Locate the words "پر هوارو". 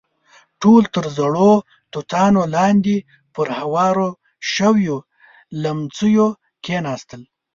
3.35-4.09